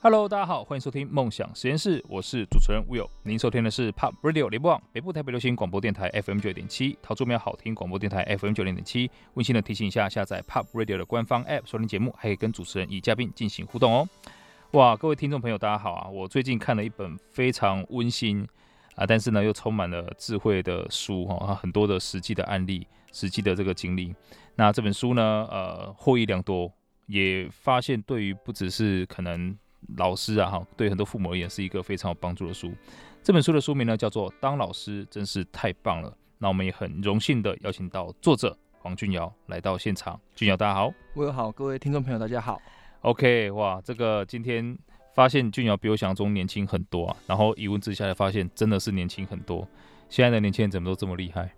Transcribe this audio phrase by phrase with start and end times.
[0.00, 3.10] Hello，大家好，欢迎收听梦想实验室，我是主持人 Will。
[3.24, 9.10] 您收听的是 Pop Radio 联播网北部台北流行广播电台 FM 九点七，桃竹苗好听广播电台 FM 九零点七。
[9.34, 14.08] 温馨的提醒一下，下载 Pop Radio 的官方 App 收听节目，还可以跟主持人与嘉宾进行互动哦。
[14.70, 16.08] 哇，各位听众朋友，大家好啊！
[16.08, 18.46] 我最近看了一本非常温馨
[18.94, 24.14] 啊，但是呢又充满了智慧的书哈，很多的实际的案例，实际的这个经历。
[24.54, 26.72] 那这本书呢，呃，获益良多，
[27.06, 29.58] 也发现对于不只是可能。
[29.96, 32.72] 老师啊，哈，对很多父母而言是一个非常有帮助的书。
[33.22, 36.10] 这本书的书名呢，叫做《当老师真是太棒了》。
[36.38, 40.18] 那我们也很荣幸的邀请到作者黄俊尧来到现场。
[40.34, 40.92] 俊尧，大家好。
[41.14, 42.60] 我有好，各位听众朋友，大家好。
[43.00, 44.78] OK，哇，这个今天
[45.14, 47.16] 发现俊尧比我想象中年轻很多啊。
[47.26, 49.66] 然后一问之下才，发现真的是年轻很多。
[50.08, 51.52] 现在的年轻人怎么都这么厉害？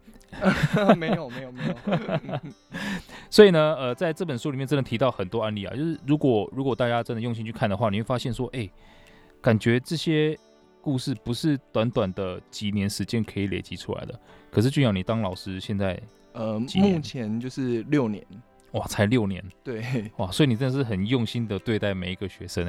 [0.97, 2.41] 没有没有没有，
[3.29, 8.73] 所以呢，呃，在这本书里面真的提到很多案例啊，就是如果如果大家真的用心去看的话，你会发现说，哎、欸，
[9.40, 10.38] 感觉这些
[10.80, 14.18] 故事不是短短的几年时间可以累积出来的。
[14.51, 16.01] 可是俊阳，你当老师现在
[16.33, 18.24] 呃，目前就是六年，
[18.73, 19.83] 哇，才六年，对，
[20.18, 22.66] 哇，所以你真的是很用心的对待每一个学生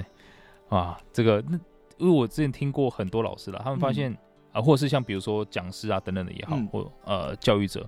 [0.70, 1.60] 哎，啊，这个那
[1.98, 4.18] 因为我之前听过很多老师了，他们发现。
[4.54, 7.88] 嗯啊，或者是像比如说讲师啊等等的也好，嗯、或呃教育者，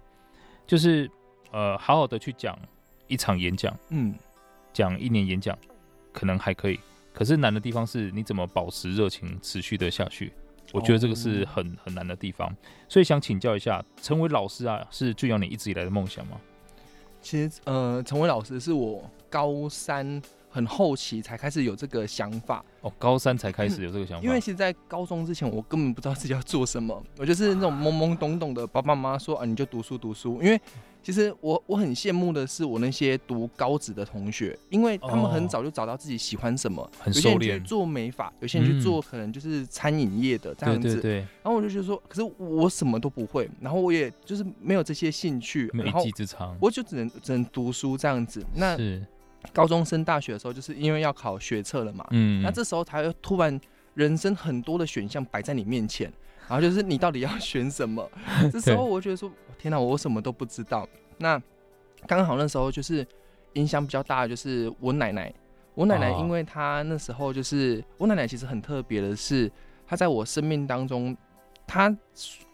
[0.65, 1.09] 就是
[1.51, 2.57] 呃好好的去讲
[3.07, 4.13] 一场演讲，嗯，
[4.71, 5.57] 讲一年演讲
[6.11, 6.79] 可能还可以，
[7.13, 10.31] 可是难的地方是你怎么保持热情持续的下去，
[10.71, 12.55] 我觉得这个是很、哦、很难的地方，
[12.87, 16.39] 所以想请教一下，成为老师啊是俊阳你一直以来的梦想吗？
[17.21, 20.21] 其实呃成为老师是我高三。
[20.53, 24.23] 很后期才开始有这个想法哦，高三才开始有这个想法。
[24.23, 28.67] 因为其实，在高中之前，我根本不知道自己要做什么， 我就是那种懵懵懂懂的。
[28.67, 30.39] 爸爸妈妈说啊，你就读书读书。
[30.43, 30.61] 因为
[31.01, 37.33] 其实我我很羡慕的是我那些读高职的同学，因为他们很早就找到自己喜欢什么，很熟练。
[37.33, 40.81] 有些人去做美发，有些人去做可能就是餐饮业的这样子。
[40.81, 41.15] 对对对。
[41.41, 48.45] 然后我就觉得说，可是我什么都不会，然后我也就是没有这些兴趣，没有一技之长，我就只能只能读书这样子。
[48.53, 49.05] 那是。
[49.51, 53.59] 高中升大学的时候，就是因为要考学测了嘛，嗯，那这时候才会突然
[53.93, 56.11] 人生很多的选项摆在你面前，
[56.47, 58.09] 然后就是你到底要选什么？
[58.51, 60.87] 这时候我觉得说，天哪，我什么都不知道。
[61.17, 61.41] 那
[62.07, 63.05] 刚好那时候就是
[63.53, 65.33] 影响比较大的就是我奶奶，
[65.75, 69.51] 我奶奶因为她那时候就是我奶奶其实很特别的是，
[69.85, 71.15] 她在我生命当中，
[71.67, 71.95] 她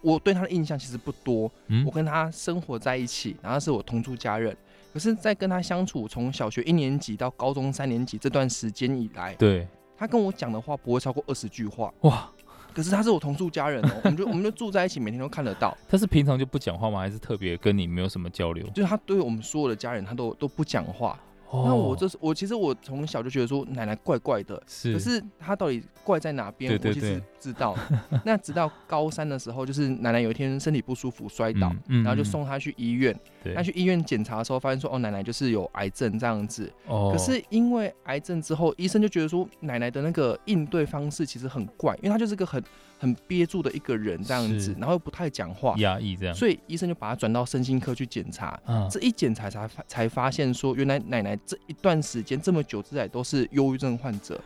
[0.01, 1.51] 我对她的印象其实不多，
[1.85, 4.55] 我跟她生活在一起，然后是我同住家人。
[4.94, 9.67] 可是，在跟他相处，从小学一年级到高中三年级这段时间以来，对，
[9.97, 11.94] 他跟我讲的话不会超过二十句话。
[12.01, 12.29] 哇！
[12.72, 15.75] 可是他是我同住家人哦，我们就 我们就住在一起，每天都看得到。
[15.88, 16.99] 他是平常就不讲话吗？
[16.99, 18.66] 还是特别跟你没有什么交流？
[18.69, 21.19] 就是他对我们所有的家人，他都都不讲话。
[21.51, 26.71] 那我这是我其实我从小就觉得说奶奶怪怪的，是，可是她到底怪在哪边？
[26.71, 27.75] 我其实不知道。
[28.23, 33.17] 那直到高三的时候，就是奶奶有一天身体不舒服摔倒，然后就送她去医院。
[33.55, 36.71] 她去医院检查的时候，发现说哦，奶奶就是有癌症这样子。
[36.85, 42.63] 可是因为癌症之后，医生就觉得说奶奶的那个应对方式其实很怪，因为她就是个很
[42.99, 46.35] 很憋住的一个人这样子，然后又不太讲话，压抑这样。
[46.35, 48.59] 所以医生就把他转到身心科去检查。
[48.91, 51.39] 这一检查才发才发现说，原来奶奶。
[51.45, 54.39] 这一段时间这么久之来都是忧郁症患者，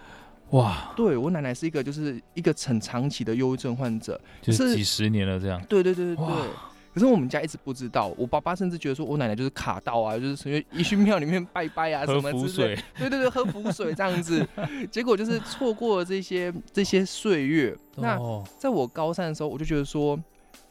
[0.51, 0.93] 哇！
[0.95, 5.59] 对，我奶奶是一个就是一个很长期的忧郁症患者，就是几十年了这样。
[5.67, 6.35] 对对对对对。
[6.93, 12.75] 可是我们家一直不知道，我爸爸甚至觉得说我奶奶就是卡到啊，就是因为一去庙里面拜拜啊什么之类。
[12.97, 14.47] 对对对，喝符水这样子，
[14.91, 17.75] 结果就是错过了这些这些岁月。
[17.95, 18.19] 那
[18.57, 20.17] 在我高三的时候，我就觉得说，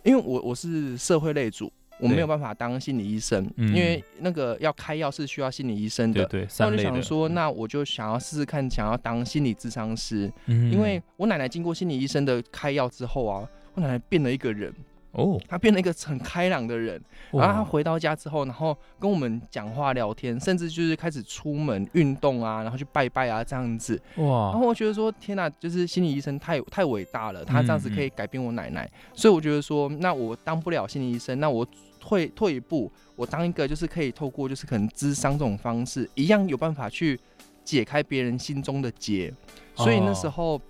[0.02, 1.72] 因为我我是社会类组。
[1.98, 6.24] 我没有办法当心理医生，嗯、因为那个要开药是需要心理医生的。
[6.24, 10.28] 对对，那我就想说，那我就想要试试看，想要当心理咨商师。
[10.46, 14.74] 嗯、因为我奶奶经过心理医生的开药之后啊，我奶奶变了一个人。
[15.12, 17.00] 哦，他变了一个很开朗的人。
[17.30, 24.00] 然后他回到家之后，然后跟我们讲话聊天，甚至就是开始出门运动啊，然后去拜拜啊这样子。
[24.16, 24.50] 哇！
[24.50, 28.84] 然后我觉得说，天哪，就是心理医生太太伟大了，他这样子可以改变我奶奶。
[28.84, 31.66] 嗯、所以我觉得说，那我当不了心理医生，那我。
[32.04, 37.16] 退退一步，我当一个就是可以透过就是可能智商这种方式，一样有办法去
[37.62, 39.32] 解开别人心中的结。
[39.76, 40.60] 所以那时候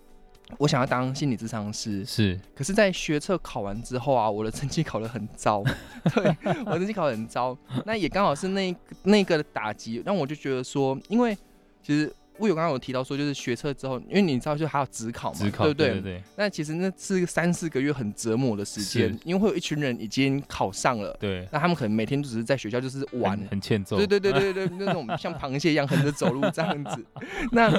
[0.58, 2.38] 我想要当心理咨商师，是。
[2.54, 5.62] 可是，在学测考完之后啊，我的成绩考得很糟，
[6.14, 7.56] 对，我成绩考得很糟。
[7.84, 11.36] 那也刚好是那那个的打击，让我就觉得说，因为
[11.82, 12.12] 其实。
[12.38, 15.88] 我有刚刚有提到说，就是学测之后，因为你知道，就还要职考嘛，考对不对？
[15.90, 16.22] 对对对。
[16.34, 21.46] 那其实那是三四个月很折磨的时间，因为会有一群人已经考上了，对。
[21.52, 23.98] 那他们可能每天都只是在学校就是玩，很，很欠揍。
[23.98, 27.04] 对对对对对，那种像螃蟹一样横着走路这样子。
[27.52, 27.70] 那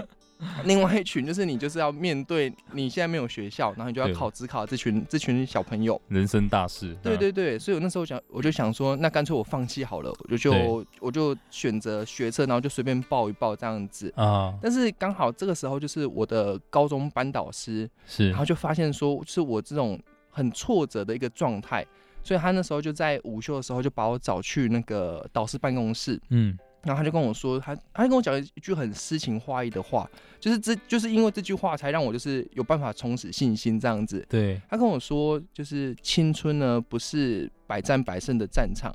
[0.66, 6.96] 另外一群就是你就是要面对你现在没有学校，然后你就要考职考这群这群小朋友，人生大事。
[7.02, 14.54] 对对对，所以我那时候想，我就想说，那干脆我放弃好了，我就就我就选择学车，然后就随便报一报这样子啊。
[14.62, 20.00] 但是刚好这个时候就是我的高中班导师是，然后就发现说，就是我这种
[20.30, 21.86] 很挫折的一个状态，
[22.24, 26.58] 所以他那时候就在午休的时候就把我找去那个导师办公室，嗯。
[26.84, 30.10] 然后他就跟我说，他他就跟我讲一句很诗情画意的话，
[30.40, 34.26] 就是这就是因为这句话才让我就是有办法重拾信心这样子。
[34.28, 38.94] 对，他跟我说，就是青春呢不是百战百胜的战场，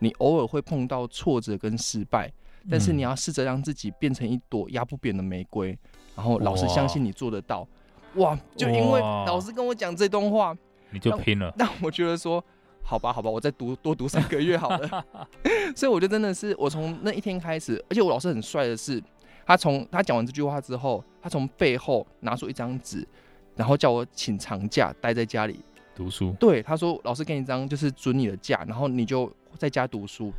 [0.00, 2.30] 你偶尔会碰到挫折跟失败，
[2.70, 5.78] 但是你要试着让自己变成一朵压不扁的玫瑰，
[6.14, 7.66] 然后老师相信你做得到。
[8.16, 10.54] 哇，哇，就因为老师跟我讲这段话，
[10.90, 11.50] 你就拼了。
[11.56, 12.44] 那我觉得说。
[12.90, 15.06] 好吧，好吧，我再读多读三个月好了。
[15.76, 19.00] 所以我就真的是，我从那一天开始，而且我老师很帅的是，
[19.46, 23.06] 他从他讲完这句话之后，他从背后拿出一张纸，
[23.54, 25.60] 然后叫我请长假待在家里
[25.94, 26.34] 读书。
[26.40, 30.32] 对，他说老师给你一张就是准你的假，然后你就在家读书。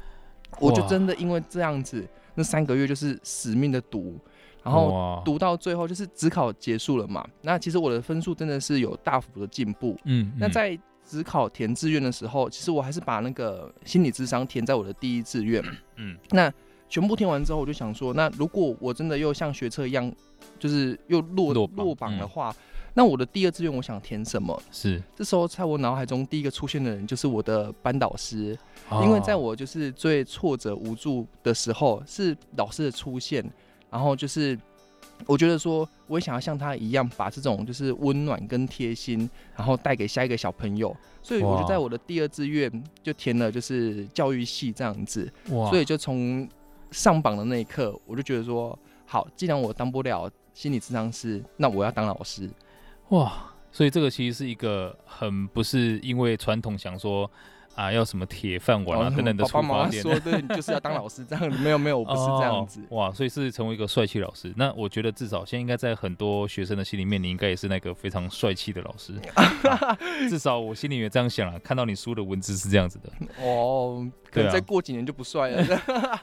[0.59, 2.05] 我就真的因为这样子，
[2.35, 4.19] 那三个月就是死命的读，
[4.61, 7.25] 然后读到最后就是只考结束了嘛。
[7.43, 9.97] 那其实我的分数真的是有大幅的进步。
[10.03, 10.77] 嗯，那在。
[11.07, 15.63] 指考填志愿的时候，其实我还是把那个心理智商填在我的第一志愿。
[15.97, 16.51] 嗯，那
[16.87, 20.11] 全部填完之后，我就想说，那如果我真的又像学车一样，
[20.59, 22.55] 就是又落落榜，落榜的话，嗯，
[22.93, 24.61] 那我的第二志愿我想填什么？
[24.71, 28.57] 是这时候在我脑海中第一个出现的人就是我的班导师，
[28.89, 33.43] 哦，因为在我就是最挫折无助的时候，是老师的出现，
[33.89, 34.57] 然后就是。
[35.25, 40.95] 我觉得说，我也想要像他一样，把这种就是温暖跟贴心，然后带给下一个小朋友。
[41.21, 42.71] 所以我就在我的第二志愿
[43.03, 45.31] 就填了就是教育系这样子。
[45.51, 45.69] 哇！
[45.69, 46.47] 所以就从
[46.91, 52.49] 上榜的那一刻，我就觉得说，好，既然我当不了心理咨商师，那我要当老师。
[53.09, 53.53] 哇！
[53.71, 57.29] 所以这个其实是一个很不是因为传统想说。
[57.75, 60.01] 啊，要什么铁饭碗啊等等的出发点？
[60.03, 61.57] 说对，你就是要当老师这样子。
[61.59, 62.81] 没有没有，我不是这样子。
[62.89, 64.53] 哦、哇，所以是成为一个帅气老师。
[64.55, 69.97] 那我觉得至少现在应该在很多学生的心里面，你应该也是那个非常帅气的老师、 啊。
[70.29, 73.09] 至少我心里面这样想啊，看到你书的文字是这样子的。
[73.43, 75.75] 哦，可能再过几年就不帅了。
[75.95, 76.21] 啊、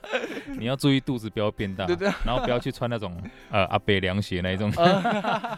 [0.59, 3.17] 你要注意肚子不要变大，对对，然后不要去穿那种
[3.51, 4.73] 呃阿北凉鞋那一种。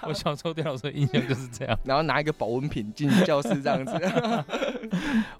[0.02, 1.78] 我小时候对老师的印象就是这样。
[1.84, 3.92] 然后拿一个保温瓶进教室这样子。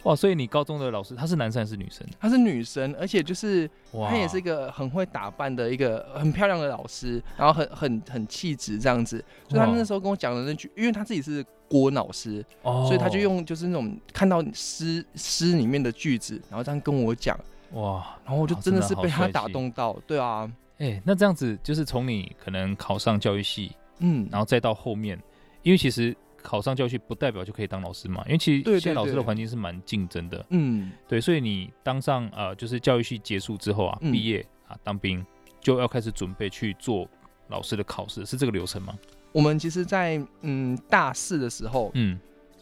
[0.03, 0.51] 哇，所以你。
[0.51, 2.05] 高中的老师，她是男生还是女生？
[2.19, 9.25] 她是女生，而且就是她也是一个很会打扮的一个很漂亮的老师，然后很很很气质这样子。
[9.49, 17.39] 所以她那时候跟我讲的那句，因为她自己是国文老师，哦所以她就用就是那种看到诗诗里面的句子，然后这样跟我讲。
[17.75, 19.97] 哇，然后我就真的是被她打动到。
[20.05, 23.71] 对啊，哎，那这样子就是从你可能考上教育系，
[24.01, 25.17] 嗯，然后再到后面，
[25.63, 26.17] 因为其实。
[26.43, 30.45] 考上教育系不代表就可以当老师嘛，因为其实现在老师的环境是蛮竞争的。
[30.51, 35.25] 嗯，对，所以你当上呃，就是教育系结束之后啊，毕业啊，当兵
[35.61, 37.09] 就要开始准备去做
[37.49, 38.99] 老师的考试，是这个流程吗？
[39.33, 42.19] 我们其实在，在嗯大四的时候，嗯，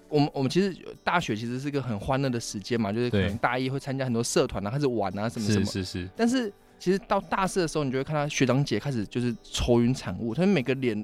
[0.08, 6.52] 我们我们其实大学其实是一个很欢乐的时间嘛，就是可能大一会参加很多社团啊，开始玩啊什么什么，是是是，但是。
[6.78, 10.94] 其实到大四的时候，你就会看到学长姐开始就是愁云惨雾，他们每个脸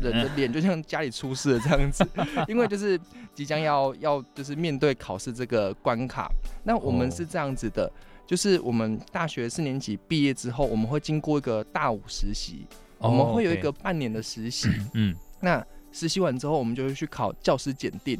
[0.00, 2.06] 人的脸就像家里出事了这样子，
[2.46, 2.98] 因为就是
[3.34, 6.30] 即将要要就是面对考试这个关卡。
[6.62, 7.90] 那我们是这样子的，
[8.24, 12.64] 就是我们大学四年级毕业之后，我们会经过一个大五实习，
[12.98, 14.68] 我们会有一个半年的实习。
[14.92, 18.16] 嗯，那实习完之后，我们就会去考教师检定。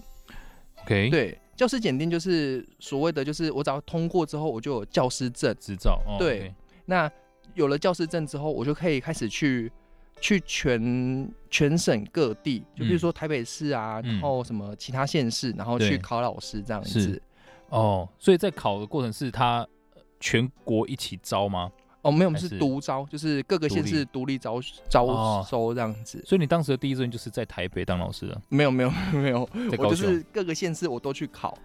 [0.82, 6.02] OK，对，教师检定就是所谓的，就是我只要通过之后，我就有教师证执照。
[6.18, 6.52] 对。
[6.84, 7.10] 那
[7.54, 9.70] 有了教师证之后，我就可以开始去
[10.20, 17.20] 去全全省各地，就比如说台北市啊，嗯、然后什么其他县市，然后去考老师这样子。
[17.68, 19.66] 哦，所以在考的过程是他
[20.20, 21.70] 全国一起招吗？
[22.02, 24.60] 哦，没有，我们是独招，就是各个县市独立招
[24.90, 26.22] 招收这样子。
[26.26, 28.40] 所以你当时的第一志愿就是在台北当老师的？
[28.50, 29.48] 没有，没有，没有，
[29.78, 31.56] 我就是各个县市我都去考，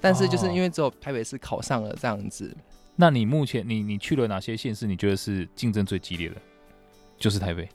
[0.00, 2.56] 但是就是因为只有台北市考上了这样子。
[2.96, 4.86] 那你目前你你去了哪些县市？
[4.86, 6.36] 你觉得是竞争最激烈的？
[7.18, 7.68] 就是台北，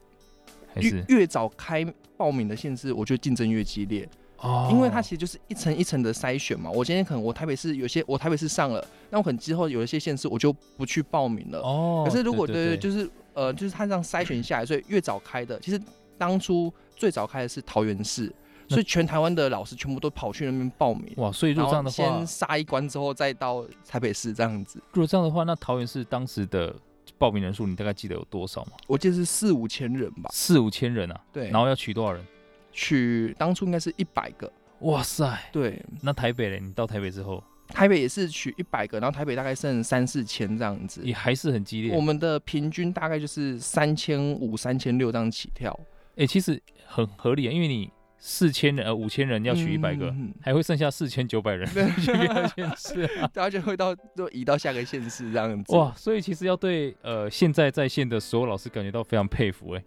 [0.74, 1.86] 还是越，越早开
[2.16, 4.08] 报名的县市，我觉得竞争越激烈
[4.38, 4.70] 哦。
[4.72, 6.70] 因为它其实就是一层一层的筛选嘛。
[6.70, 12.04] 我今天可能我台北市有些我台北市上了，那我可能之后有一些县市我就不去报名了哦。
[12.08, 15.82] 可是如果对，对，对，对就是呃就是它这样筛选下来，所以越早开的，其实
[16.18, 18.32] 当初最早开的是桃园市。
[18.70, 21.32] 所以全台湾的老师全部都跑去那边报名哇！
[21.32, 24.80] 所以如果这样的话，先杀一关之后再到台北市这样子。
[24.92, 26.76] 如果这样的话，那桃园市当时的
[27.18, 28.74] 报名人数，你大概记得有多少吗？
[28.86, 30.30] 我记得是四五千人吧。
[30.32, 31.20] 四五千人啊？
[31.34, 31.50] 对。
[31.50, 32.24] 然后要取多少人？
[32.72, 34.52] 取当初应该是一百个。
[34.82, 35.50] 哇塞！
[35.52, 35.84] 对。
[36.04, 36.60] 那台北嘞？
[36.60, 37.44] 你到台北之后？
[37.70, 41.02] 台北也是取一百个，然后台北大概剩三四千这样子。
[41.04, 41.96] 也还是很激烈。
[41.96, 45.78] 我们的平均大概就是三千五、三千六这样起跳。
[46.12, 47.90] 哎、欸，其实很合理啊，因为你。
[48.22, 51.66] 四千人呃，五千人要取一百个，嗯，还会剩下四千九百人
[52.02, 55.74] 去别的县市，大家就会到就移到下个县市这样子。
[55.74, 59.84] 哇，所以其实要对呃现在在线的所有老师感觉到非常佩服哎，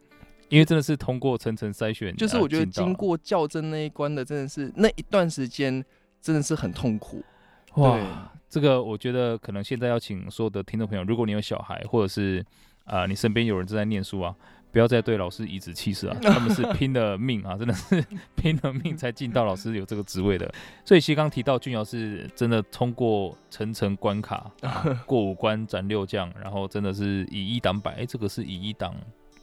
[0.48, 5.84] 因为真的是通过层层筛选，就是我觉得经过校正那一关的，真的是那一段时间
[6.22, 7.22] 真的是很痛苦。
[7.74, 12.42] 哇，这个我觉得可能现在要请所有的听众朋友，如果你有小孩，或者是
[12.84, 14.34] 啊、呃、你身边有人正在念书啊。
[14.72, 16.16] 不要再对老师颐指气使啊！
[16.22, 18.02] 他们是 拼了命啊，真的是
[18.34, 20.50] 拼了命才进到老师有这个职位的。
[20.84, 28.94] 所以其实刚提到俊尧是真的通过层层关卡，啊、过五关斩六将，然后真的是以一挡百，哎，这个是以一挡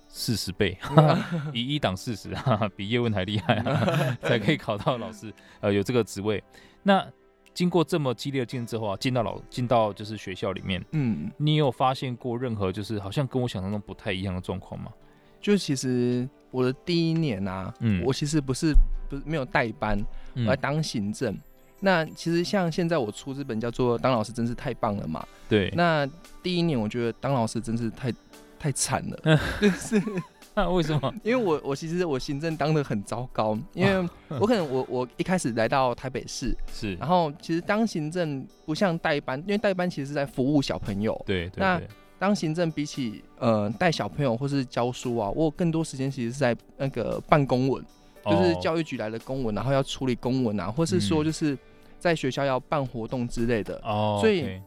[0.08, 0.76] 四十倍，
[1.54, 2.36] 以一挡四十，
[2.76, 6.44] 比叶问还厉害啊，才可以考到老师，呃，有这个职位。
[6.82, 7.06] 那
[7.54, 14.92] 经过这么激烈的竞争之后啊，进到老进到就是学校里面，嗯，你有发现过任何就是好像跟我想象中不太一样的状况吗？
[15.42, 18.74] 就其实我的第一年啊，嗯，我其实不是
[19.10, 19.98] 不是没有代班，
[20.36, 21.42] 我来当行政，嗯。
[21.82, 25.72] 那其实像现在我出这本叫做《当老师真是太棒了》嘛，对。
[25.76, 26.06] 那
[26.44, 28.14] 第一年我觉得当老师真是太
[28.60, 30.02] 太惨了，嗯， 就是
[30.54, 31.14] 那为什么？
[31.24, 41.88] 因为我我其实我行政当的很糟糕，因为我可能我我一开始来到台北市 是，然后其实当行政不像代班，因为代班其实是在服务小朋友，对，对。
[42.20, 47.84] 当行政比起呃带小朋友或是教书啊，我有更多时间其实是在那个办公文，
[48.26, 51.58] 就是教育局来的公文，然后要处理公文啊，或是说就是
[51.98, 53.82] 在学校要办活动之类的。
[53.84, 54.62] 哦，所以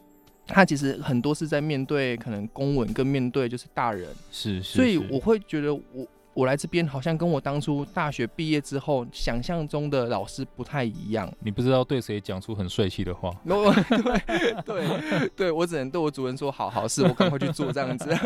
[0.47, 4.09] 他其实很多是在面对可能公文跟面对就是大人。
[4.31, 4.77] 是是。
[4.77, 6.07] 所以我会觉得我。
[6.35, 11.31] 我来这边好像跟我当初大学毕业之后想象中的老师不太一样。
[11.41, 13.31] 你不知道对谁讲出很帅气的话。
[13.45, 18.17] 对对对，我只能对我主人说好好事，我赶快去做这样子。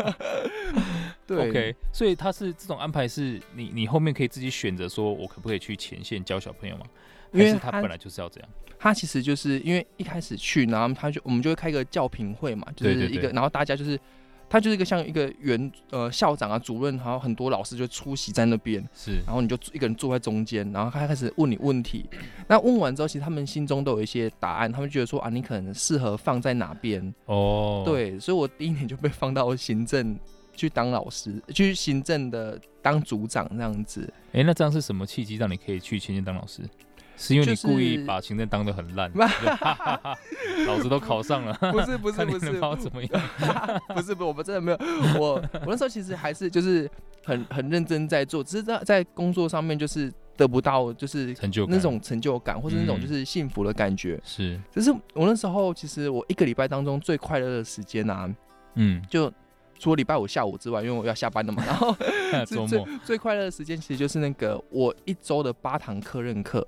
[1.27, 1.75] 对，OK。
[1.91, 6.85] 所以他是这种安排，是你你后面可以自己选择，说我可不可以去前线教小朋友吗？
[7.33, 8.49] 因为他本来就是要这样。
[8.79, 13.99] 他其实就是因为一开始去，然后他就我们就会开个教评会嘛，就是一个，对对对，然后大家就是。
[14.49, 22.05] 他就是一个像一个原呃校长啊主任，还有很多老师就出席在那边，是，然后你就一个人坐在中间，然后他开始问你问题，
[22.47, 27.13] 那问完之后，其实他们心中都有一些答案，他们觉得说啊，你可能适合放在哪边。
[27.25, 30.17] 哦，对，所以我第一年就被放到行政
[30.55, 34.11] 去当老师，去行政的当组长这样子。
[34.31, 36.61] 哎、欸，那这样是什么契机让你可以去前线当老师？
[37.17, 39.11] 是因为你故意把行政当得很烂，
[40.67, 41.53] 老子都考上了。
[41.71, 43.21] 不是不是不是，怎么样？
[43.93, 44.77] 不是不是，我们真的没有。
[45.19, 45.33] 我
[45.65, 46.89] 我那时候其实还是就是
[47.25, 54.19] 很很认真在做，只是在在工作上面就是得不到就是成就那种成就感，或是那种就是幸福的感觉。
[54.23, 58.29] 是，只是我那时候其实我一个礼拜当中最快乐的时间啊，
[58.75, 59.31] 嗯，就
[59.79, 61.95] 除了礼拜五下午之外，因为我要下班了嘛，然后
[62.45, 66.67] 周末最快乐的时间其实就是那个我一周的八堂课任课。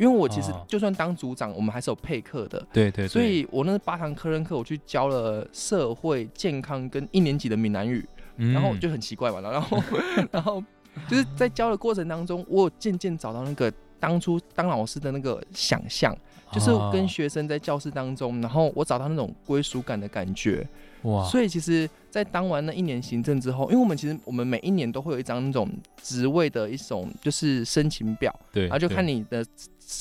[0.00, 2.66] 因为我其实就算当组长，我们还是有配课的。
[2.72, 3.06] 对对。
[3.06, 8.02] 所以我那八堂科任课，我去教了社会、健康跟一年级的闽南语，
[8.38, 9.42] 然后就很奇怪嘛。
[9.42, 9.78] 然后，
[10.32, 10.64] 然后
[11.06, 16.16] 就是在教的过程当中，我渐渐找到那个当初当老师的那个想象，
[16.50, 20.66] 就是跟学生在教室当中，然后我找到那种归属感的感觉。
[21.02, 21.24] 哇！
[21.24, 25.68] 所以其实，在当完那一年行政之后，因为我们其实我们每一年都会有一张那种
[26.02, 29.44] 职位的一种就是申请表，对，然后就看你的。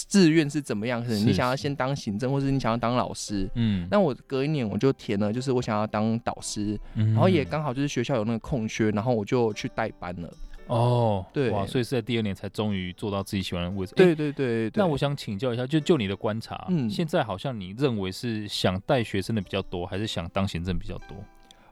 [0.07, 1.01] 志愿是怎么样？
[1.01, 3.49] 可能你想要先当行政，或是你想要当老师。
[3.55, 10.31] 嗯，那我隔一年我就填了，就是我想要当导师，嗯、然后也刚好就是学校有那个空缺，然后我就去代班了。
[10.67, 13.93] 哦，对，哇，所以是在第二年才终于做到自己喜欢的位置。
[13.95, 14.71] 对对对，对，对。
[14.75, 21.17] 那我想请教一下，就就你的观察，嗯，现在好像你认为是想带学生的比较多，还是想当行政比较多？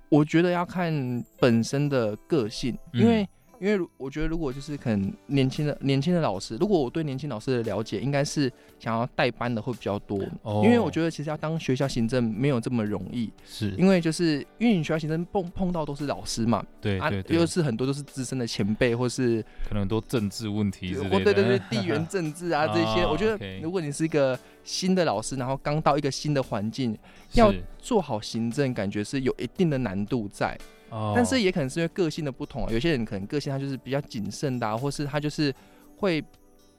[0.10, 3.28] 我觉得要看本身的个性，因为。
[3.60, 10.20] 因为我觉得，如果就是可能年轻的年轻的老师，如果我对年轻老师的了解，应该是想要代班的会比较多。
[10.44, 10.62] 哦。
[10.64, 13.32] 因为我觉得其实要当学校行政没有这么容易。
[13.46, 13.72] 是。
[13.72, 16.64] 因为就是因为你学校行政碰碰到都是老师嘛。
[16.80, 17.38] 对对对。
[17.38, 21.24] 又是很多都是资深的前辈，或是可能很多政治问题之类的。
[21.24, 26.98] 对对对， 地缘政治啊这些，我觉得如果你是一个新的老师，然后刚到一个新的环境，
[27.34, 30.58] 要做好行政，感觉是有一定的难度在。
[30.90, 35.54] 但是也可能是因为个性的不同啊，有些人可能个性他就是比较谨慎的，或是他就是
[35.98, 36.24] 会，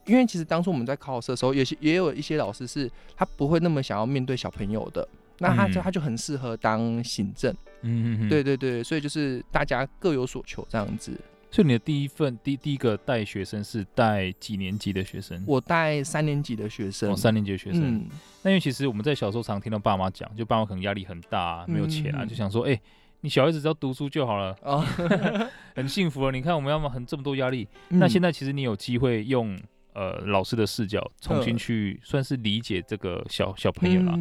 [0.07, 5.07] 因为其实当初我们在考试的时候，有些也有一些老师是他不会那么想要面对小朋友的，
[5.39, 11.13] 那他就他就很适合当行政嗯嗯对对对，所以就是大家各有所求这样子。
[11.51, 15.43] 所以你的第一份第第一个带学生是带几年级的学生？
[15.47, 17.11] 我带三年级的学生。
[17.11, 17.81] 哦，三年级的学生。
[17.83, 18.07] 嗯、
[18.43, 22.81] 那因为其实我们在小时候常听到爸妈讲，就爸妈可能压力很大、啊，没有钱啊，嗯、就想说，哎、欸，
[23.21, 24.85] 你小孩子只要读书就好了，哦、
[25.75, 26.31] 很幸福了。
[26.31, 29.59] 你看我们要么很这么多压力，嗯、那现在其实你有机会用
[29.93, 34.13] 呃老师的视角重新去算是理解这个小小朋友了。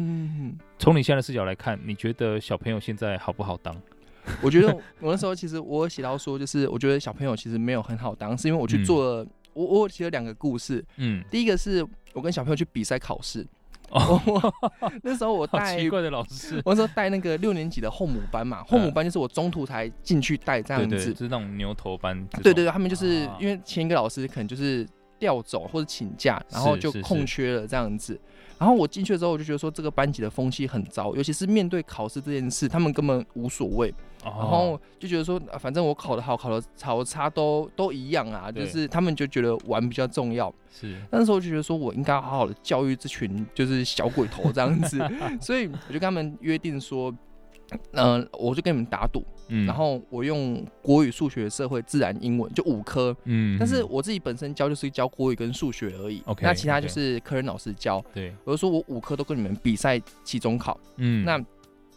[0.78, 3.74] 从、嗯、你现在的视角来看，你觉得小朋友现在好不好当？
[4.42, 10.84] 我觉得我那时候其实我写到说，就是我觉得小朋友其实没有很好当，是因为我去做了，嗯、我我写了两个故事。
[10.96, 13.46] 嗯，第一个是我跟小朋友去比赛考试。
[13.90, 14.52] 哦，
[15.02, 22.22] 那时候我带奇怪的老师， 我那时候带那个六年级的后母班嘛，后母班就是我中途才进去带这样子，就是那种牛头班。
[22.42, 24.86] 对对对，他们就是因为前一个老师可能就是
[25.18, 28.20] 调走或者请假，然后就空缺了这样子。
[28.58, 33.94] 然后我进去之后，我就觉得说这个班级的风气很糟，尤其是面对考试这件事，他们根本无所谓。
[34.24, 40.52] 然后就觉得说，反正我考得好，考得好差都都一样啊，就是他们就觉得玩比较重要。
[40.70, 44.98] 是，那时候就觉得说我应该好好的教育这群就是小鬼头这样子，
[45.40, 47.14] 所以我就跟他们约定说。
[47.92, 61.42] 嗯、呃，我就跟你们打赌，嗯，然后我用国语、数学、社会、自然、英文，就五科，嗯，但是我自己本身教就是教国语跟数学而已，OK，那其他就是科任老师教，对，我就说我五科都跟你们比赛期中考，嗯，那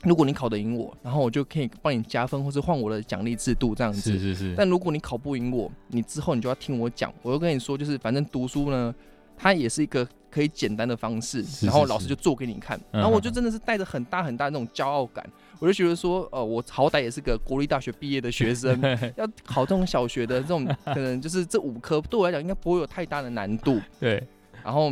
[0.04, 8.94] 如果你考得赢我，然后我就可以帮你加分，或是换我的奖励制度这样子，是是是，但如果你考不赢我，你之后你就要听我讲，我就跟你说，就是反正读书呢，
[9.38, 10.08] 它也是一个。
[10.32, 15.24] 可以简单的方式，然后老师就做给你看，是是是，然后我就真的是带着很大很大的那种骄傲感，
[15.60, 18.80] 我就觉得说，呃，我好歹也是个国立大学毕业的学生，
[19.18, 23.80] 要考这种小学的这种，可能就是这五科对我来讲应该不会有太大的难度。
[24.00, 24.26] 对，
[24.64, 24.90] 然后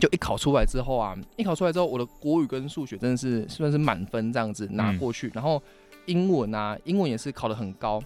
[0.00, 5.62] 就一考出来之后啊，一考出来之后，我的国语跟数学真的是算是满分这样子拿过去，嗯、然后
[6.06, 8.02] 英文啊，英文也是考得很高。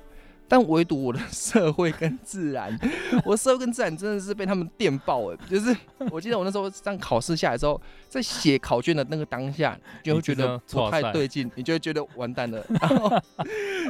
[0.48, 2.76] 但唯独我的社会跟自然，
[3.24, 5.36] 我社会跟自然真的是被他们电爆哎！
[5.48, 5.76] 就是
[6.11, 12.64] 我记得我那时候这样考试下来之后，在写考卷的那个当下， 就会觉得不太对劲，你就会觉得完蛋了。
[12.81, 13.11] 然后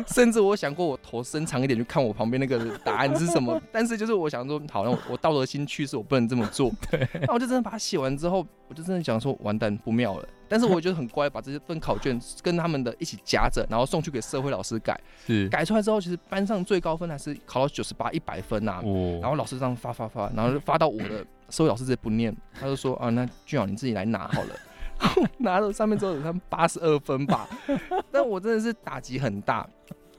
[0.09, 6.71] 甚至我想过，我头伸长一点去看我旁边那个答案是什么， 但是就是我想说，好像我道德心驱使我不能这么做。
[6.91, 10.29] 对，那我就真的把它写完之后，我就真的想说，完蛋，不妙了。
[10.51, 14.99] 但是我觉得很乖，把这些份考卷跟他们的一起夹着，然后送去给社会老师改。
[15.27, 18.83] 是改出来之后，其实班上最高分还是考到九十八、一百分呐、啊。
[18.83, 19.19] 哦。
[19.21, 24.57] 然后老师这样发发发，然后就发到我的社会老师直接不念，他就说啊，那俊豪你自己来拿好了。
[25.39, 27.49] 拿到上面之后，他们八十二分吧。
[28.11, 29.69] 但我真的是打击很大。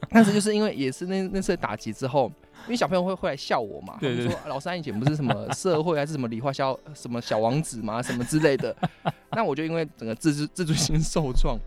[0.08, 2.30] 但是就是因为也是那那次打击之后。
[2.66, 8.02] 因为小朋友会会来笑我嘛，对对对，说老师，你以前不是什么社会还是什么理化小什么小王子嘛？
[8.02, 8.76] 什么之类的。
[9.32, 11.58] 那我就因为整个自自自尊心受创，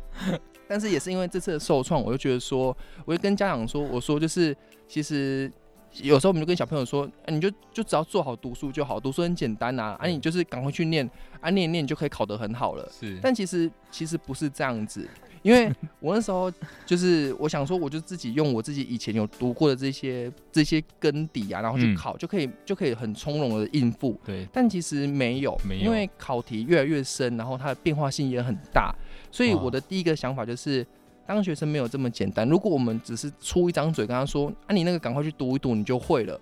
[0.67, 4.55] 但是也是因为这次的受创，我就觉得说，我就跟家长说，我说就是
[4.87, 5.51] 其实
[6.01, 11.07] 有时候我们就跟小朋友说，你就就只要做好读书就好，读书很简单啊，啊你就是赶快去念，
[11.39, 12.89] 啊念一念就可以考得很好了。
[12.91, 15.07] 是，但其实其实不是这样子。
[15.43, 16.49] 因为我那时候
[16.87, 24.17] 就是我想说，我就自己用我自己以前有读过的这些这些根底啊，然后去考就可以就可以很从容的应付。
[24.25, 28.95] 对，但其实没有，没有，因为考题越来越深，然后它的变化性也很大。
[29.29, 30.85] 所以我的第一个想法就是，
[31.25, 32.47] 当学生没有这么简单。
[32.47, 36.39] 如果我们只是出一张嘴跟他说，啊，你那个赶快去读一读，你就会了。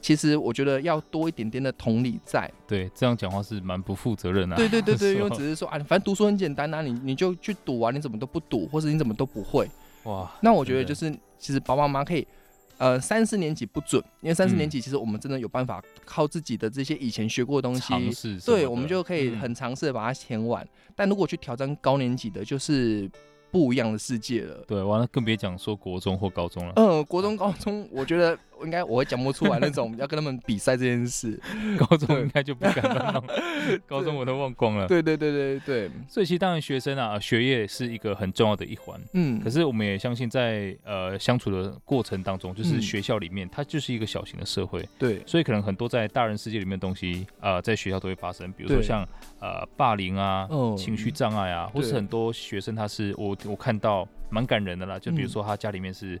[0.00, 2.50] 其实我觉得要多一点点的同理在。
[2.66, 4.54] 对，这样讲话是蛮不负责任的。
[4.54, 9.66] 对对对对， 因为只是说啊，反正读书很简单啊，你你就去读啊，你怎么都不读，或者你怎么都不会。
[10.02, 12.26] 哇，那我觉得就是其实爸爸妈妈可以，
[12.76, 20.68] 呃，三四年级不准，因为三四年级其实我们真的有办法靠自己的这些以前学过的东西，尝试，对，我们就可以很尝试的把它填完。
[20.94, 23.10] 但如果去挑战高年级的，就是。
[23.54, 26.72] 不一样的世界了，对，完了更别讲说国中或高中了。
[26.74, 31.38] 嗯，国中、高中，我觉得应该我会讲不出来那种 要跟他们比赛这件事。
[31.78, 33.24] 高中应该就不敢了，
[33.86, 34.86] 高中我都忘光了。
[34.86, 39.00] 对对对对对，所以其实当然学生啊，学业是一个很重要的一环。
[39.12, 44.86] 嗯，可是我们也相信在呃相处的过程当中，就是学校里面它就是一个小型的社会。
[44.98, 49.06] 对，所以可能很多在大人世界里面的东西啊，在学校都会发生，比如说像
[49.40, 53.36] 呃霸凌啊、情绪障碍啊，或是很多学生他是我。
[53.44, 56.18] 我看到蛮感人的啦，就比如说他家里面是，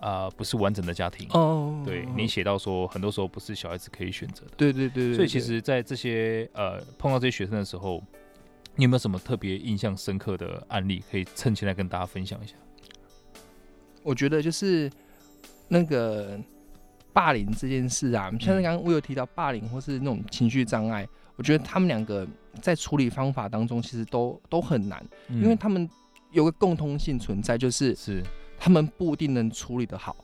[0.00, 1.82] 啊、不是完整的家庭哦。
[1.84, 4.52] 对，你写到说，很多时候不是小孩子可以选择的。
[4.56, 5.14] 对对对，对。
[5.14, 8.02] 所以其实，在这些呃碰到这些学生的时候，
[8.76, 12.54] 你有没有什么特别印象深刻的案例可以趁现在跟大家分享一下？
[14.02, 14.90] 我觉得就是
[15.68, 16.38] 那个
[17.12, 22.26] 霸凌这件事啊，像刚刚我有提到霸凌或是那种情绪障碍，我觉得他们两个
[22.62, 25.88] 在处理方法当中其实都都很难，因为他们。
[26.32, 28.22] 有个共通性存在，就是是
[28.60, 30.14] 他们不一定能处理得好。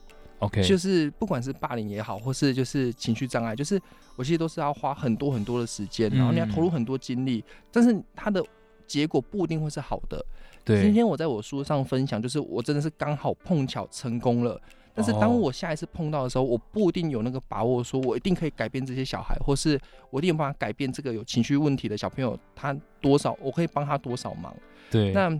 [0.40, 3.80] OK，就是不管是霸凌也好，或是就是情绪障碍，就是
[4.16, 8.44] 我其实都是要花很多很多的时间，然后你要投入很多精力，嗯、但是他的
[8.86, 10.22] 结果不一定会是好的。
[10.62, 14.60] 对，今天我在我书上分享，就是我真的是刚好碰巧成功了，
[14.92, 24.54] 但是当我下一次碰到的时候，我不一定有那个把握，说我一定可以改变这些小孩，或是我一定有办法改变这个有情绪问题的小朋友，他多少我可以帮他多少忙。
[24.90, 25.30] 对，那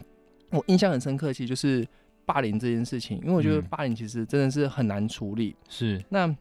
[0.52, 1.86] 我印象很深刻，其实就是。
[2.26, 5.54] 霸凌这件事情，因为我觉得霸凌其实真的是很难处理。
[5.68, 6.36] 是、嗯，那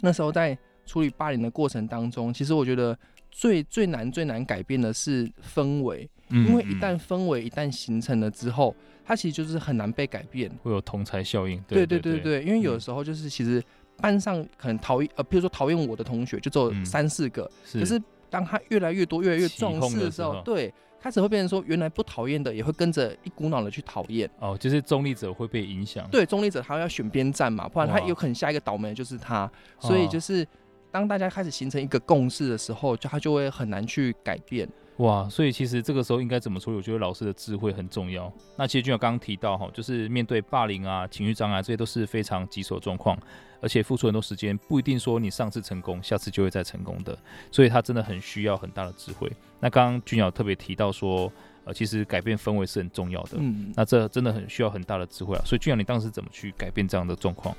[0.00, 2.96] 那时候在处理霸凌的过程当中，其实我觉得
[3.30, 10.50] 最最难最难改变的是氛围，嗯、因为一旦氛围一旦形成了之后，它其实就是很难被改变。
[10.62, 11.62] 会有同侪效应。
[11.66, 13.60] 对对对对，对，因为有的时候就是其实
[13.96, 20.72] 班上可能讨厌呃，比如说讨厌我的同学就只有三四个，可是当他越来越多越来越壮势的时候，对。
[21.06, 26.04] 开始会变成说，原来不讨厌的也会跟着一股脑的去讨厌哦，就是中立者会被影响。
[26.10, 29.48] 对，中立者他要选边站嘛，不然他有可能下一个倒霉的就是他。
[29.78, 30.44] 所以就是
[30.90, 34.68] 当大家开始形成一个共识的时候，就他就会很难去改变。
[34.98, 36.76] 哇，所以其实这个时候应该怎么处理？
[36.78, 38.32] 我觉得老师的智慧很重要。
[38.56, 43.18] 那其实就像刚刚提到哈，就是面对霸凌啊、情绪障碍这些都是非常棘手的状况，
[43.60, 47.14] 而且付出很多时间，不一定说你上次成功，下次就会再成功的。
[47.52, 49.30] 所以他真的很需要很大的智慧。
[49.60, 51.30] 那刚刚君鸟特别提到说，
[51.64, 53.32] 呃，其实改变氛围是很重要的。
[53.34, 55.42] 嗯，那这真的很需要很大的智慧啊。
[55.44, 57.54] 所以君鸟，你当时怎么去改变这样的状况？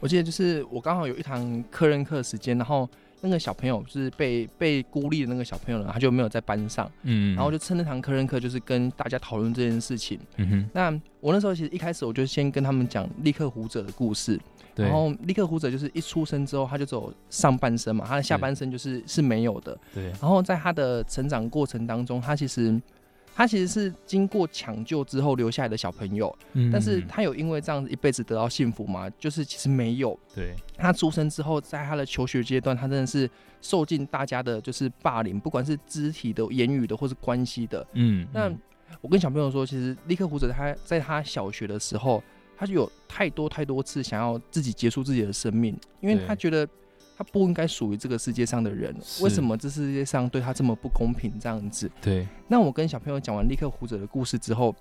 [0.00, 2.88] 我记得就是我刚好有一堂课任课时间，然后。
[3.22, 10.18] 那个小朋友就是被被孤立的那个小朋友呢，他就没有在班上，嗯，然后就趁那堂课任课，就是跟大家讨论这件事情。
[10.36, 14.40] 嗯哼，那我那时候其实一开始我就先跟他们讲立克胡者的故事，
[14.74, 22.80] 对，然后立克胡者就是一出生之后他就走上半身嘛，他的下半身就是是没有的，对，然后在他的成长过程当中，他其实。
[23.34, 29.08] 他其实是经过抢救之后留下来的小朋友，嗯，但是他有因为这样子一辈子得到幸福吗？
[29.18, 30.18] 就是其实没有。
[30.34, 33.30] 对，他出生之后，在他的求学阶段，他真的是
[33.62, 37.86] 受尽大家的就是霸凌，不管是肢体的、言语的，或是关系的。
[37.94, 38.52] 嗯，那
[39.00, 42.22] 我跟小朋友说，其实立刻胡子他在他小学的时候，
[42.56, 46.68] 他就有太多太多次想要自己结束自己的生命，因为他觉得。
[47.20, 51.30] 他不应该属于这个世界上的人，为什么这世界上对他这么不公平？
[51.38, 51.90] 这样子。
[52.00, 52.26] 对。
[52.48, 54.74] 那我跟小朋友讲完立刻胡者的故事之后，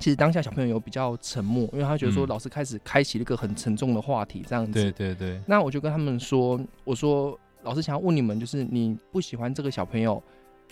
[0.00, 4.72] 其实当下小朋友有比较沉默，因为他觉得说老师开始开启了一个很沉重的话题，这样子。
[4.72, 5.38] 对对对。
[5.46, 10.22] 那我就跟他们说，我说老师想要问你们，就是你不喜欢这个小朋友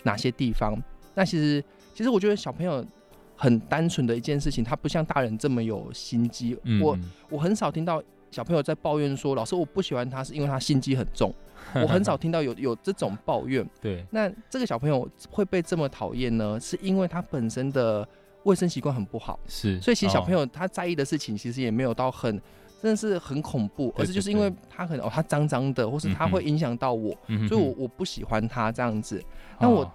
[0.01, 0.75] 哪些地方？
[1.13, 2.83] 那其实其实我觉得小朋友
[3.35, 6.57] 很单纯的一件事情，他不像大人这么有心机。
[6.63, 6.81] 嗯。
[6.81, 6.97] 我
[7.29, 8.01] 我很少听到。
[8.33, 11.33] 小朋友在抱怨说：“老师，我不喜欢他，是因为他心机很重。
[11.75, 13.65] ”我很少听到有有这种抱怨。
[13.79, 16.59] 对，那这个小朋友会被这么讨厌呢？
[16.59, 18.05] 是因为他本身的
[18.43, 19.39] 卫生习惯很不好。
[19.47, 22.41] 是，所以其实小朋友他在意的事情其实也没有到很，
[22.81, 29.23] 真的是很恐怖，而是就是因为他可能哦，他脏脏的，或是他会影响到我，嗯、所以我我不喜欢他这样子。
[29.59, 29.91] 那我、哦、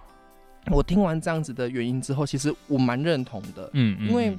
[0.71, 3.69] 我听完这样子的原因之后，其实我蛮认同的。
[3.73, 4.37] 嗯，因为。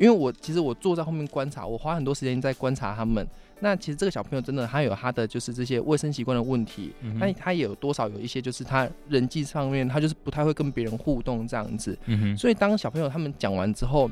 [0.00, 3.24] 因为我其实我坐在后面观察，我花很多时间在观察他们。
[3.62, 11.96] 那其实这个小朋友真的他有他的就是这些卫生习惯的问题，那、嗯、他也有多少有一些就是他人际上面他就是不太会跟别人互动这样子。
[12.34, 14.10] 所以当小朋友他们讲完之后，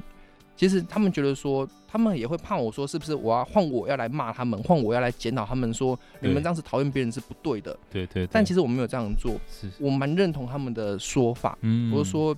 [0.54, 7.72] 其实他们觉得说他们也会怕我说是不是我要换我要来骂他们，换我要来检讨他们说你们这样子讨厌别人是不对的。
[7.90, 8.28] 对对，对。
[8.30, 11.56] 但其实我没有这样做，是我蛮认同他们的说法。
[11.62, 11.90] 嗯。
[11.96, 12.36] 我说，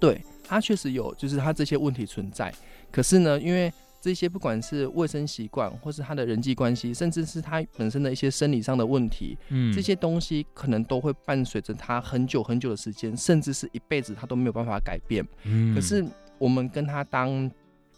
[0.00, 0.18] 对
[0.48, 2.52] 他确实有就是他这些问题存在。
[2.90, 15.26] 可是呢，因为这些不管是卫生习惯，或是他的人际关系，甚至是他本身的一些生理上的问题，嗯，这些东西可能都会伴随着他很久很久的时间，甚至是一辈子他都没有办法改变。
[15.44, 16.04] 嗯，可是
[16.38, 17.50] 我们跟他当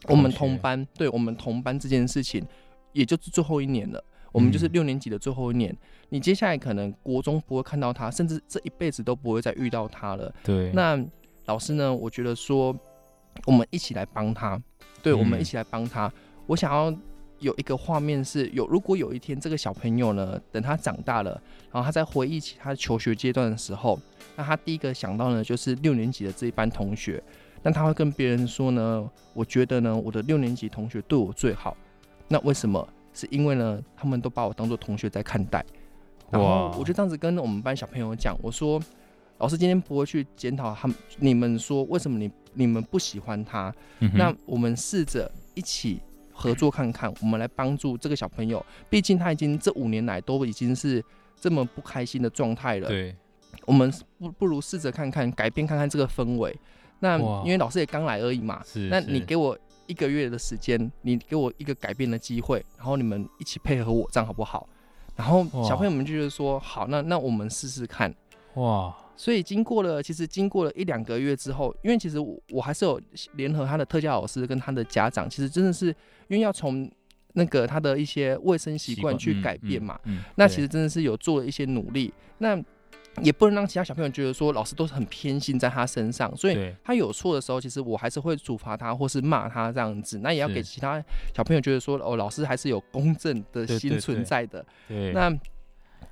[0.09, 2.45] 我们同班，对我们同班这件事情，
[2.93, 4.03] 也就是最后一年了。
[4.33, 5.77] 我们就是六年级的最后一年，
[6.09, 10.33] 你接下来可能国中不会看到他，甚至这一辈子都不会再遇到他了。
[10.45, 10.97] 对，那
[11.47, 11.95] 老师呢？
[11.95, 12.77] 我觉得说。
[13.47, 14.61] 我们一起来帮他，
[15.05, 16.13] 对，我们一起来帮他。
[16.47, 16.93] 我想要
[17.39, 23.99] 有一个画面是有，如果有一天这个小朋友呢，等他长大了，然后他在回忆起他求学阶段的时候，
[24.37, 27.23] 那他第一个想到呢，就是六年级的这一班同学。
[27.63, 31.75] 那他会跟别人说呢，我觉得呢，我的六年级同学对我最好。
[32.27, 32.87] 那为什么？
[33.15, 35.65] 是因为呢，他们都把我当做同学在看待。
[36.31, 38.83] 然后我就这样子跟我们班小朋友讲，我说。
[39.41, 43.75] 老师今天不会去检讨他们，你们说为什么你你们不喜欢他？
[43.99, 46.01] 嗯、那我们试着一起
[46.33, 48.65] 合作看看，我们来帮助这个小朋友。
[48.89, 51.05] 毕竟他已经这五年来都已经是
[51.41, 52.89] 这么不开心的状态了。
[52.89, 53.17] 对，
[53.67, 56.57] 我们不不如试着看看改变看看这个氛围。
[57.01, 59.59] 那因为老师也刚来而已嘛，是，那你给我。
[59.87, 64.69] 一个月的时间，你给我一个改变的机会，然后你们一起配合我，这样好不好？
[65.17, 68.15] 然后小朋友们就觉得说，好，那那我们试试看。
[68.55, 68.95] 哇！
[69.21, 72.99] 所以经过了，其实经过了一两个月之后，因为其实我我还是有
[73.35, 75.89] 联合他的特教老师跟他的家长，其实真的是
[76.29, 76.91] 因为要从
[77.35, 80.01] 那个他的一些卫生习惯去改变嘛。
[80.05, 82.11] 嗯嗯嗯、那其实真的是有做了一些努力。
[82.39, 82.59] 那
[83.21, 90.21] 也不能让其他小朋友觉得说老师都是很偏心在他身上，所以他有错的时候，其实我还是会处罚他或是骂他这样子。
[90.21, 90.99] 那也要给其他
[91.37, 94.65] 小朋友觉得说，哦，老师还是有公正的心存在的。
[94.89, 95.13] 对。
[95.13, 95.31] 那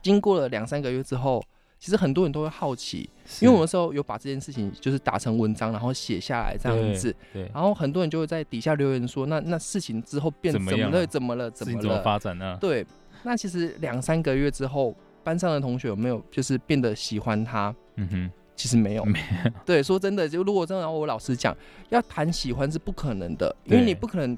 [0.02, 1.42] 经过了两三个月之后，
[1.78, 3.08] 其实很多人都会好奇，
[3.40, 7.14] 因为我们时候有把这件事情就是打成文章，然后写下来这样子。
[7.32, 7.44] 对。
[7.44, 11.06] 对，然后很多人就会在底下留言说，那那事情之后变怎么了？
[11.06, 11.50] 怎么了？
[11.50, 11.80] 怎么了？
[11.80, 12.56] 怎么发展呢？
[12.60, 12.86] 对。
[13.22, 14.94] 那其实两三个月之后。
[15.24, 17.74] 班上的同学有没有就是变得喜欢他？
[17.96, 19.04] 嗯哼，其实没有。
[19.04, 19.50] 没有。
[19.66, 21.54] 对，说真的，就如果真的让我老师讲，
[21.90, 24.34] 要谈喜欢是不可能的，因为你不可能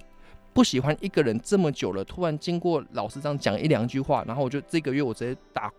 [0.53, 5.71] 不喜欢一个人这么久了，突然经过老师这样讲一两句话，然后我就这个月我直接大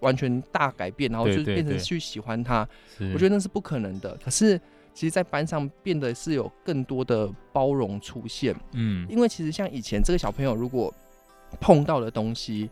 [0.00, 2.68] 完全大改变，然后就变成去喜欢他。
[3.12, 4.16] 我觉得那是不可能的。
[4.24, 4.58] 可是，
[4.94, 8.54] 其实，在班上变得是有更多的包容出现。
[8.72, 10.92] 嗯，因为其实像以前这个小朋友如果
[11.60, 12.68] 碰到的东西。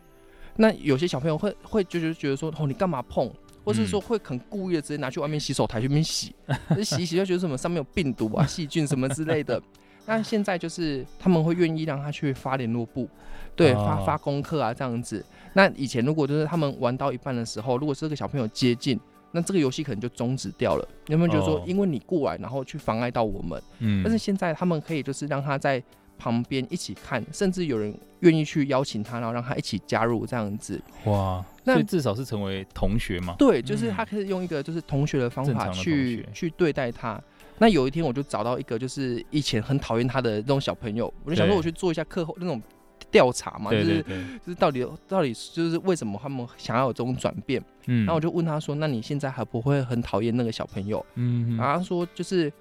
[0.58, 3.30] 那有些小朋友会会就是觉得说，哦，你干嘛碰，
[3.62, 6.34] 或是说会很故意的直接拿去外面洗手台 去那边洗，
[6.82, 9.62] 洗一洗就觉得什么上面有病毒啊、 细菌什么之类的。
[10.06, 13.06] 那现在就是他们会愿意让他去发联络簿，
[13.54, 15.22] 对，发发功课啊这样子。
[15.56, 19.00] 那以前如果就是他们玩到一半的时候，如果是这个小朋友接近，
[19.32, 20.86] 那这个游戏可能就终止掉了。
[21.06, 23.62] 有没有觉得说，因为你过来然后去妨碍到我们？
[23.78, 24.02] 嗯。
[24.04, 25.82] 但是现在他们可以就是让他在。
[26.18, 30.80] 旁边一起看，甚至有人愿意去邀请他，然后让他一起加入这样子。
[31.04, 33.36] 哇，那所以至少是成为同学嘛？
[33.38, 37.22] 对，就是他可以用一个就是同学的方法去去对待他。
[37.58, 42.62] 那有一天我就找到一个就是以前很讨厌他的那种小朋友，我就想说我去做一下课后那种
[43.10, 47.62] 调查嘛，就是就是到底到底就是为什么他们想要有这种转变？
[47.86, 52.52] 嗯，然后我就问他说：“那你现在还不会很讨厌那个小朋友？”嗯，然后他说就是。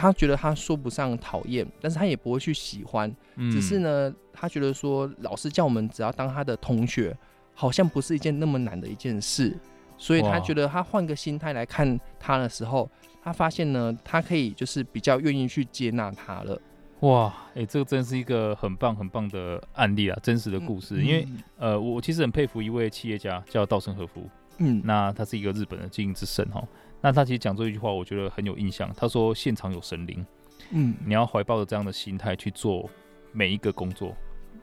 [0.00, 7.16] 他觉得他说不上讨厌，但是他也不会去喜欢，嗯、只是呢，他觉得说老师叫我们只要当他的同学，
[7.52, 9.58] 好像不是一件那么难的一件事，
[9.96, 12.88] 所以他觉得他换个心态来看他的时候，
[13.20, 16.56] 他发现呢，他可以就是比较愿意去接纳他了。
[17.00, 20.96] 哇，哎、欸，这个真是一个很棒很棒的案例啊，真实的故事。
[20.96, 26.62] 嗯、因为呃，我其实很佩服一位企业家叫稻盛和夫，嗯，那他是一个日本的经营之神哈。
[27.00, 28.92] 那他其实讲这一句话，我觉得很有印象。
[28.96, 30.26] 他说：“现场有神灵，
[30.70, 32.90] 嗯，你要怀抱着这样的心态去做
[33.30, 34.12] 每一个工作，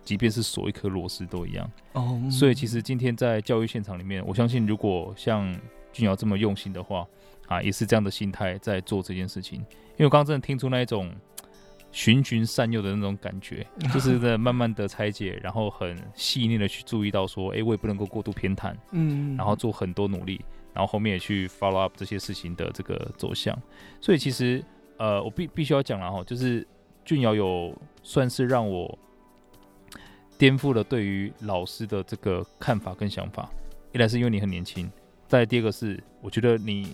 [0.03, 5.49] 即便是锁一颗螺丝都一样。”哦，所以其实今天在教育现场里面，我相信如果像
[5.93, 7.07] 俊尧这么用心的话，
[7.47, 9.59] 啊，也是这样的心态在做这件事情。
[9.59, 11.09] 因为我刚刚真的听出那一种
[11.95, 20.43] 循循善诱的那种感觉， 就是在慢慢的拆解，然后很细腻的去注意到说，哎、欸，我也不能够过度偏袒，嗯，然后做很多努力。
[20.73, 23.57] 然后后面也去 follow up 这些事情的这个走向，
[24.01, 24.61] 所以其实
[24.97, 26.67] 呃，我必必须要讲了哈，就是
[27.05, 28.99] 俊尧有算是让我
[30.37, 33.49] 颠覆了对于老师的这个看法跟想法。
[33.93, 34.91] 一来是因为你很年轻，
[35.29, 36.89] 再第二个是我觉得你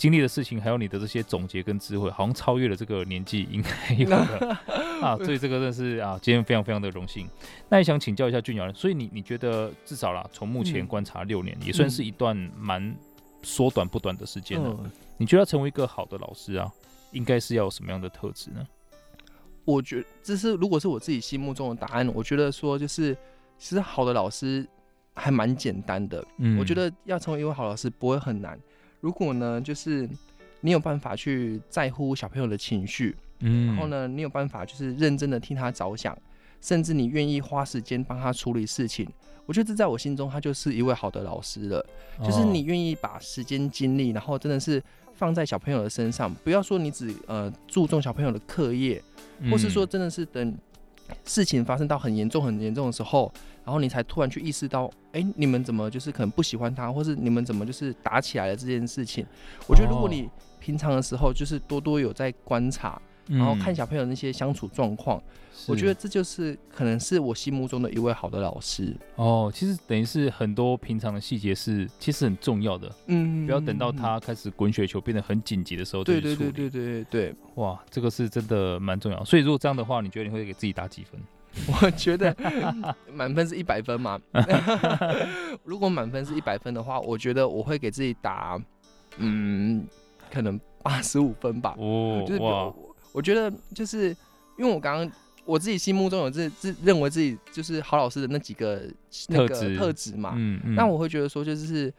[0.00, 4.56] 经历的事情还有你的这些总结跟智慧，好像超越了这个年纪应该有的。
[5.04, 7.28] 啊，所以这个真的是啊，今天非常非常的荣幸。
[7.68, 12.96] 那也想请教一下俊尧，所以你你觉得至少啦，从目前观察六年，嗯、也算是一段蛮
[13.42, 14.74] 缩短不短的时间了。
[14.82, 16.72] 嗯、你觉得要成为一个好的老师啊，
[17.12, 18.66] 应该是要有什么样的特质呢？
[19.66, 23.14] 我觉得这是如果是我自己心目中的答案，我觉得说就是
[23.58, 24.66] 其实好的老师
[25.12, 26.24] 还蛮简单的。
[26.38, 28.58] 嗯，我觉得要成为一位好老师不会很难。
[29.00, 30.08] 如果呢，就是
[30.60, 33.16] 你有办法去在乎小朋友的情绪。
[33.42, 36.16] 嗯，然后呢，你有办法就是认真的替他着想，
[36.60, 39.08] 甚至你愿意花时间帮他处理事情，
[39.46, 41.78] 我觉得这在我心中他就是一位好的老师了。
[42.18, 44.82] 哦、就是你愿意把时间精力，然后真的是
[45.14, 49.02] 放在小朋友的身上，不要说你只呃注重小朋友的课业，
[49.50, 50.54] 或是说真的是等
[51.24, 53.32] 事情发生到很严重很严重的时候，
[53.64, 59.26] 然后你才突然去意识到，哎，你们怎么就是可能不喜欢他，或是你们怎么就是打起来了这件事情。
[59.66, 63.00] 我觉得如果你平常的时候就是多多有在观察。
[63.26, 69.48] 然后看小朋友那些相处状况，嗯、我觉得这就是可能是我心目中的一位好的老师哦。
[69.54, 79.24] 其实等于是很多平常的细节是其实很重要的，嗯，不要等到他开始滚雪球变得很紧急的时候对对对对对对，哇，这个是真的蛮重要。
[79.24, 81.20] 所以如果这样的话，你觉得你会给自己打几分？
[81.82, 82.34] 我觉得
[83.12, 84.20] 满分是一百分嘛。
[85.64, 88.60] 如果满分是一百分的话，我觉得我会给自己打，
[89.18, 89.86] 嗯，
[90.32, 91.74] 可能八十五分吧。
[91.78, 92.72] 哦，就是哇。
[93.12, 94.10] 我觉得就是
[94.56, 95.12] 因为我刚刚
[95.44, 98.84] 我自己心目中有自自认为自己就是好老师的那几个
[99.28, 101.92] 那个特质嘛，嗯嗯，那我会觉得说就是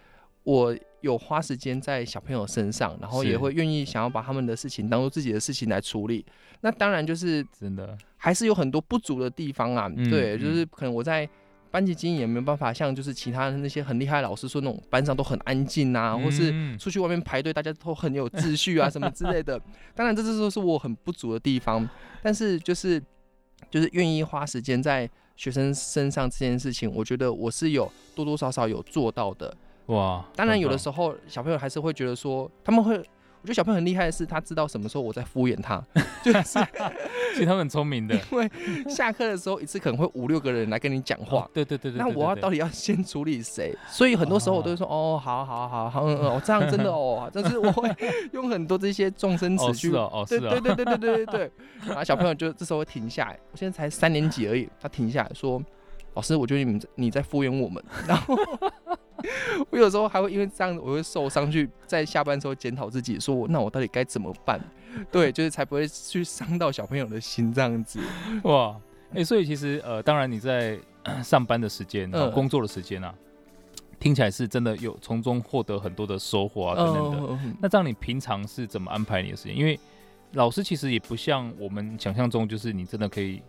[0.44, 6.26] 我有花时间在小朋友身上，然后也会愿意想要把他们的事情当做自己的事情来处理。
[6.62, 11.28] 那当然就是真的还是有很多不足的地方啊，嗯、对，就是可能我在。
[11.72, 19.58] 班级经营也没有办法像就是其他的那些很厉害的老师说那种班上都很安静啊，或是出去外面排队大家都很有秩序啊什么之类的。
[19.96, 21.90] 当然这这都是我很不足的地方，
[22.22, 23.02] 但是就是
[23.70, 29.56] 就是愿意花时间在学生身上这件事情，我觉得我是有多多少少有做到的。
[29.86, 33.02] 哇，当然有的时候小朋友还是会觉得说他们会。
[33.42, 35.84] 我觉得小朋友很厉害的是，他知道什么时候我在敷衍他，
[36.24, 36.60] 就是
[37.34, 38.16] 其实他们很聪明的。
[38.32, 38.48] 因为
[38.88, 41.98] 下课的时候一次可能会五六个人来跟你讲话，哦，对对对对。
[41.98, 43.76] 那我要到底要先处理谁？
[43.90, 47.90] 所以很多时候我都会说，哦，好好好好，嗯嗯，这样真的哦， 但是我会
[48.32, 51.52] 用很多这些状声词去，哦，是哦，对对对对对对对对。
[51.88, 55.60] 然后小朋友就这时候会停下来，我现在才三年级而已，他停下来说，
[56.14, 58.36] 老师，我觉得你们你在敷衍我们，然后。
[59.70, 64.60] 我有时候还会因为这样子，我会受伤，去在下班时候检讨自己，说那我到底该怎么办？
[65.10, 68.00] 对，就是才不会去伤到小朋友的心这样子。
[68.44, 68.76] 哇，
[69.12, 70.78] 哎、欸，所以其实呃，当然你在
[71.24, 73.14] 上班的时间、呃、工作的时间啊，
[74.00, 77.18] 听起来是真的有从中获得很多的收获啊等等的。
[77.20, 79.58] 呃、那这样你平常是怎么安排你的时间？
[79.58, 79.80] 因为
[80.34, 83.42] 老师其实也不像我们想象中，就是你真的可以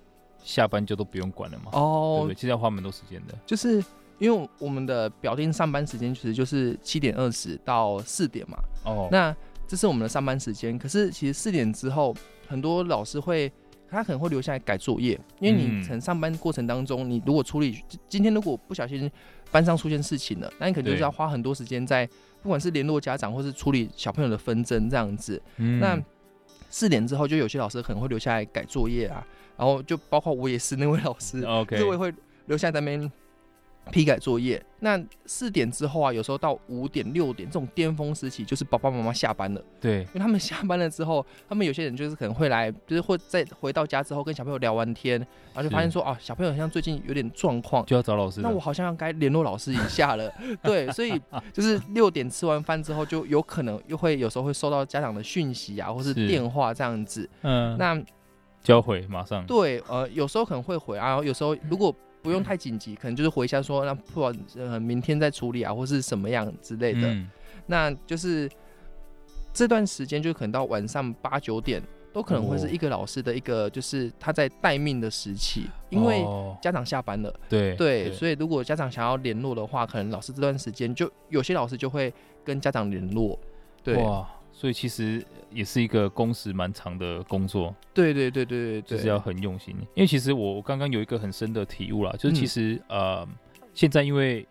[0.44, 1.72] 下班就都不用管了嘛。
[1.72, 2.34] 哦，对对？
[2.34, 3.84] 其实要花蛮多时间的，就是。
[4.22, 8.56] 因为我们的表定上班时间其实就是七点二十到四点嘛。
[8.84, 9.08] 哦。
[9.10, 9.34] 那
[9.66, 10.78] 这是我们的上班时间。
[10.78, 12.14] 可是其实四点之后，
[12.46, 13.50] 很多老师会，
[13.90, 15.18] 他可能会留下来改作业。
[15.40, 19.10] 因为你从上班过程当中，你如果处理今天如果不小心
[19.50, 22.08] 班上出现事情了，那你可能就是要花很多时间在，
[22.44, 25.42] 不管是联络家长或是处理小朋友的纷争这样子。
[25.56, 25.80] 嗯。
[25.80, 26.00] 那
[26.70, 29.26] 四点之后，就有些老师可能会留下来改作业啊。
[29.56, 31.42] 然后就包括我也是那位老师。
[31.42, 31.82] OK。
[31.82, 32.14] 我也会
[32.46, 33.10] 留下来在那边。
[33.90, 39.62] 批改作业，那四点之后啊，有时候到五点、六点这种巅峰时期，就是爸爸妈妈下班了。
[39.80, 45.18] 对，因为他们下班了之后，他们有些人就是可能会来，就是会在回到家之后跟小朋友聊完天，
[45.52, 48.40] 然后就发现说啊，小朋友好像最近有点状况，就要找老师。
[48.40, 50.32] 那我好像该联络老师一下了。
[50.62, 51.20] 对，所以
[51.52, 57.28] 就是六点吃完饭之后，就有可能又会有时候会收到家长的讯息啊，或是电话这样子。
[57.42, 58.00] 嗯，那
[58.62, 59.44] 就要回马上。
[59.44, 61.94] 对，呃，有时候可能会回啊，然后有时候 如果。
[62.22, 67.00] 不用太紧急，可能就是回一下说，那不然呃明天再处理啊，或是什么样之类的。
[67.08, 67.28] 嗯、
[67.66, 68.48] 那就是
[69.52, 71.82] 这段时间就可能到晚上八九点，
[72.12, 76.24] 都可能会是一个老师的一个就是他在待命的时期，因为
[76.62, 77.28] 家长下班了。
[77.28, 83.38] 哦、对对，所以如果家长想要联络的话，可能老师这段时间就有些老师就会跟家长联络。
[83.82, 83.96] 对。
[83.96, 89.74] 哇所以其实也是一个工时蛮长的工作，对对对对对，就是要很用心。
[89.94, 93.28] 因为其实我刚刚有一个很深的体悟啦，就是其实、嗯、呃，
[93.74, 94.46] 现在因为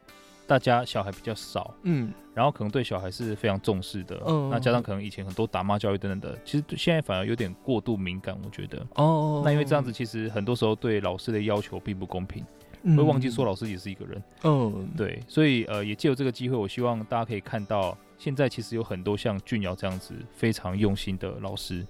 [0.45, 8.85] 大家小孩比较少，嗯，然后可能对小孩是非常重视的，嗯，那加上可能以前很多打骂教育等等的，其实现在反而有点过度敏感，我觉得。
[8.95, 9.41] 哦。
[9.45, 12.43] 那因为这样子，其实很多时候对老师的要求并不公平，
[12.83, 14.23] 嗯、会忘记说老师也是一个人。
[14.43, 15.21] 嗯，对。
[15.27, 17.97] 所以呃，也借由这个机会，我希望大家可以看到。
[18.21, 21.83] 现在其实有很多像俊尧这样子非常用心的老师，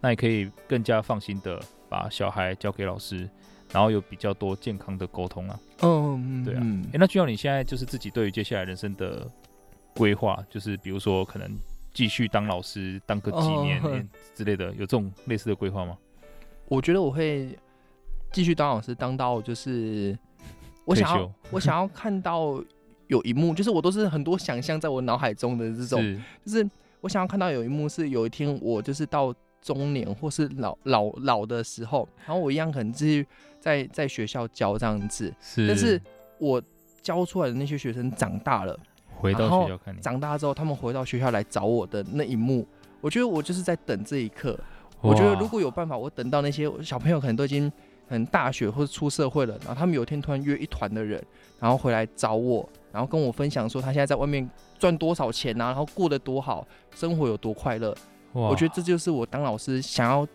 [0.00, 3.28] 那也可以更加放心的把小孩交给老师，
[3.72, 5.58] 然后有比较多健康的沟通啊。
[5.82, 6.60] 嗯，对啊。
[6.62, 9.28] 哎、欸，那俊尧你现在就是自己对于接下来人生的
[9.96, 11.58] 规划，就是比如说可能
[11.92, 15.98] 继续当老师当个几年之类的，有这种类似的规划吗？
[16.68, 17.58] 我觉得我会
[18.30, 20.16] 继续当老师，当到就是
[20.84, 22.62] 我想要我想要看到。
[23.08, 33.26] 有一幕，就是我都是很多想象在我脑海中的这种，是就是我想要看到有一幕是有一天我就是到中年或是老老老的时候，然后我一样可能继续
[33.60, 36.00] 在在学校教这样子，是，但是
[36.38, 36.62] 我
[37.02, 42.66] 教出来的那些学生长大了，回到学校看你，长大之后他们回到学校来找我的那一幕，
[43.00, 44.58] 我觉得我就是在等这一刻。
[45.00, 47.70] 我觉得如果有办法，我等到那些小朋友可能都已经
[48.08, 51.22] 很大学或者出社会了，然后他们有一天突然约一团的人，
[51.60, 52.66] 然后回来找我。
[52.94, 57.94] 然后跟我分享说他现在在外面赚多少钱啊，然后过得多好，生活有多快乐。
[58.32, 60.26] 我觉得这就是我当老师想要。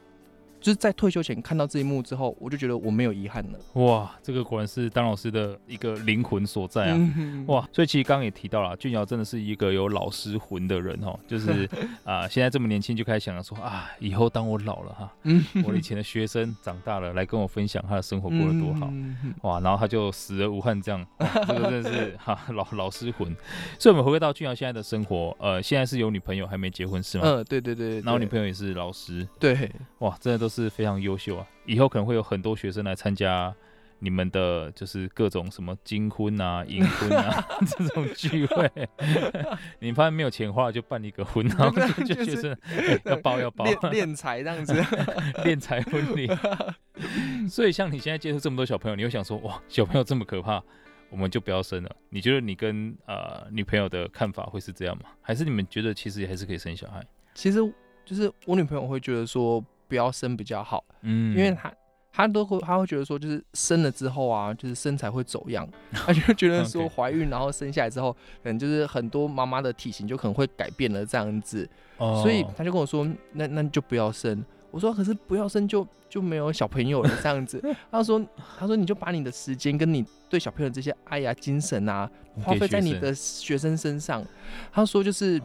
[0.60, 3.60] 就是在退休前看到这一幕之后，我就觉得我没有遗憾了。
[3.82, 6.96] 哇，这个果然是当老师的一个灵魂所在啊！
[6.98, 11.18] 嗯、哇，所以其实刚刚也提到了，俊尧真的是一个有老师魂的人哦。
[11.28, 11.66] 就是
[12.04, 21.08] 啊、呃，现在这么年轻就开始想着说啊，以后当我老了哈，嗯、我以前的学生长大了来跟我分享他的生活过得多好，嗯、哇，然后他就死而无憾这样，
[21.48, 23.34] 这个真的是哈老老师魂。
[23.78, 27.24] 所以我们回归到俊尧现在的生活，呃，现在是有女朋友还没结婚是吗？
[27.26, 28.02] 嗯，对对对，对。
[28.02, 30.49] 然后女朋友也是老师，对，哇，真的都。
[30.50, 33.56] 是非常优秀啊，以后可能会有很多学生来参加。
[34.02, 38.72] 你们的就是各种什么金婚啊、银婚啊 这种聚会，
[39.80, 41.70] 你发现没有钱花就办一个婚，然后
[42.08, 42.58] 就学生
[43.04, 44.74] 要包要包，练财这样子，
[45.44, 46.30] 练财婚礼。
[47.50, 50.64] 所以像你现在接触这么多小朋友，你会想说哇，小朋友这么可怕，
[51.10, 51.94] 我们就不要生了。
[52.08, 55.10] 你觉得你跟呃女朋友的看法会是这样吗？
[55.22, 57.06] 还是你们觉得其实也还是可以生小孩？
[57.34, 57.60] 其实
[58.06, 61.70] 就是我女朋友会觉得说不要生比较好，嗯，因为他。
[62.12, 65.66] 他都会，他会觉得说，就是生了之后啊，就是身材会走样。
[65.92, 71.70] 他就觉得说， 怀孕然后生下来之后，可能就是很多妈妈的体型就可能会改变了这样子。
[71.98, 72.20] 哦。
[72.22, 74.44] 所以他就跟我说，那那就不要生。
[74.72, 77.64] 我说，可是不要生就就没有小朋友了这样子。
[77.92, 78.20] 他说，
[78.58, 82.10] 他说你就把你的时间跟你对小朋友这些爱呀、精神啊，
[82.44, 84.26] 花费在你的学生身上。
[84.74, 85.40] 他说，就是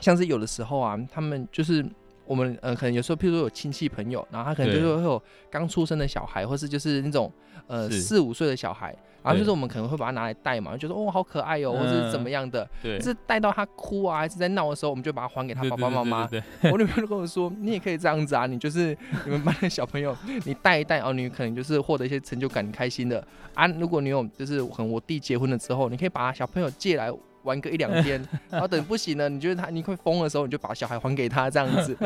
[0.00, 1.86] 像是有的时候啊，他们就是。
[2.28, 5.20] 我们呃，可能有时候，譬如说有亲戚朋友，然后他可能就是会有
[5.50, 7.32] 刚出生的小孩，或是就是那种
[7.66, 16.26] 呃四五岁的小孩，然后就是我们可能会把它拿来带嘛，就觉得哦好可爱哦，或者是怎么样的，对，是带到他哭啊，还是在闹的时候，我们就把它还给他爸爸妈妈。
[16.26, 20.14] 对，我女朋友就跟我说，你也可以这样子啊，你就是你们班的小朋友，
[20.44, 23.66] 你带一带哦，你可能就是获得一些成就感，你开心的啊。
[23.66, 27.10] 如果你有就是可能我弟结婚了之后，你可以把小朋友借来。
[27.48, 31.96] 玩个一两天， 然后等不行了，你觉得他你快疯的时候，你就把小孩还给他这样子。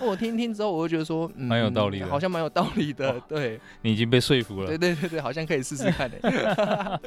[0.00, 3.20] 我听听之后，我就觉得说，嗯，蛮有道理的，好像蛮有道理的。
[3.28, 4.66] 对，你已经被说服了。
[4.68, 7.00] 对对对对，好像可以试试看的。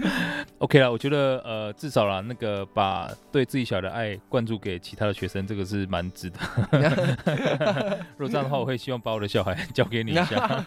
[0.58, 6.38] OK 了，我觉得呃，至少啦，那个把对自己小孩的爱灌注给其他的学生，这个是蛮值得。
[8.16, 10.64] 如果这样的话，我会希望把我的小孩 交给你一下。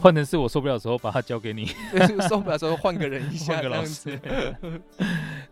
[0.00, 1.66] 换成是我受不了的时候，把他交给你。
[2.28, 4.18] 受不了的时候换个人一下，换个老师。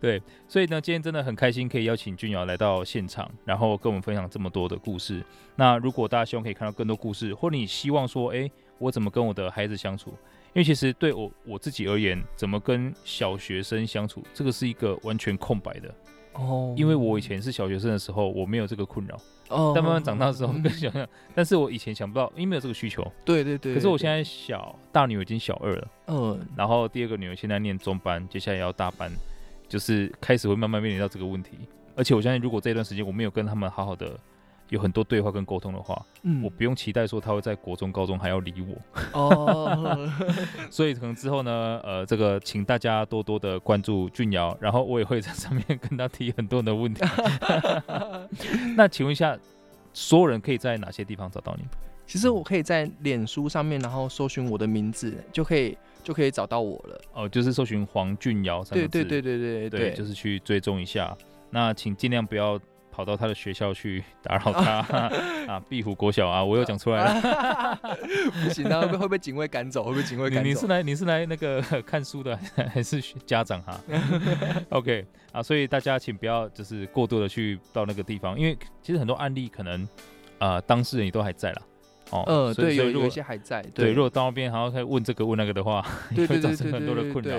[0.00, 5.17] 对，所以呢，今天真的很开心，可以邀请俊瑶来到现场，然后跟我们分享这么多的故事。
[5.56, 10.10] 那如果大家希望可以看到更多故事，或你希望说，哎，我怎么跟我的孩子相处？
[10.54, 15.94] 因为其实对我我自己而言，怎么跟小学生相处，这个是一个完全空白的
[16.32, 16.74] 哦。
[16.76, 19.72] 因为我以前是小学生的时候，我没有这个困扰哦。
[19.74, 23.06] 但慢慢长大之后，更想想，但是我以前想不到，因为没有这个需求。
[23.24, 23.74] 对对对。
[23.74, 29.12] 可是我现在小大女儿已经小二了，嗯，然后第二个女儿现在念中班，接下来要大班，
[29.68, 31.58] 就是开始会慢慢面临到这个问题。
[31.94, 34.18] 而且我相信，如果这段时间我没有跟他们好好的。
[34.70, 40.10] 有很多对话跟沟通的话，嗯，我不用期待说他会在国中、高中还要理我哦。
[40.70, 47.02] 所以可能之后呢，呃，这个请大家多多的关注俊尧，然后我也会在上面跟他提很多的问题。
[48.76, 49.38] 那请问一下，
[49.94, 51.64] 所有人可以在哪些地方找到你？
[52.06, 57.00] 其实我可以在脸书上面，然后搜寻我的名字，就可以就可以找到我了。
[57.14, 58.90] 哦，就是搜寻黄俊尧三个字。
[58.90, 61.16] 对对对对对对，对，就是去追踪一下。
[61.50, 62.60] 那请尽量不要。
[62.98, 64.78] 跑到他的学校去打扰他
[65.46, 65.62] 啊！
[65.68, 67.78] 壁虎国小啊，我又讲出来了，
[68.42, 69.84] 不行啊，会会被警卫赶走？
[69.84, 70.48] 会被警卫赶走？
[70.48, 72.36] 你是来你是来那个看书的
[72.74, 73.80] 还是家长哈
[74.70, 79.80] ？OK 啊，所以大家请不要就是过度的去到那个地方，因为其实很多案例可能
[80.40, 81.62] 啊、呃、当事人也都还在啦。
[82.10, 83.60] 哦，呃，对，有有一些还在。
[83.74, 85.82] 对，如果到那边还要再问这个问那个的话，
[86.16, 87.38] 会造成很多的困扰。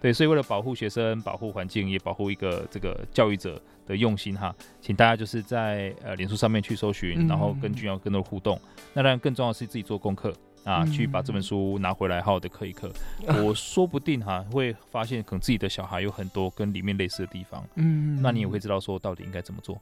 [0.00, 8.60] 对，所以为了保护学生、保护环境，也保护一个这个教育者的用心哈，请大家就是在呃脸书上面去搜寻，然后跟俊瑶更多互动。
[8.92, 10.32] 那当然更重要的是自己做功课
[10.64, 12.90] 啊，去把这本书拿回来好好的刻一刻。
[13.44, 17.64] 我说不定哈会发现，可能自己的小孩有很多跟里面类似的地方。
[17.76, 19.80] 嗯，那你也会知道说到底应该怎么做。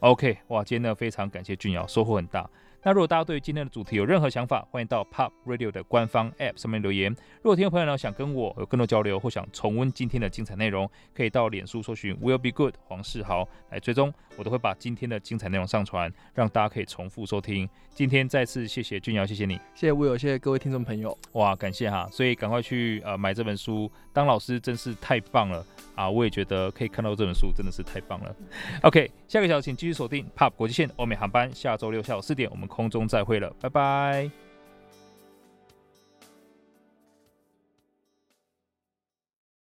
[0.00, 2.50] OK，哇，今天呢非常感谢俊尧，收获很大。
[2.84, 7.14] 那如果大家对于今天的主题有任何想法，欢迎到 POP Radio 的官方 App 上面留言。
[7.40, 17.68] 如果听众朋友呢想跟我有更多交流，或想重温今天的精彩内容，可以到脸书搜寻 Will Be Good 黄世豪来追踪，我都会把今天的精彩内容上传，让大家可以重复收听。
[17.94, 21.16] 今天再次谢谢俊尧，谢谢你，谢谢 Will，谢谢各位听众朋友。
[21.32, 25.64] 哇，感谢哈，所以赶快去呃买这本书，当老师真是太棒了
[25.94, 26.10] 啊！
[26.10, 28.34] 我也觉得可以看到这本书真的是太棒了。
[28.82, 32.68] OK，下个小时请继续锁定 POP 国际线欧美航班，下周六下午四点我们。
[32.72, 34.51] 空中再会了，拜拜。